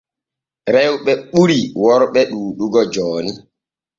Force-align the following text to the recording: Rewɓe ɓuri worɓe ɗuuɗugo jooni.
Rewɓe 0.73 1.11
ɓuri 1.31 1.59
worɓe 1.83 2.21
ɗuuɗugo 2.31 2.81
jooni. 2.93 3.31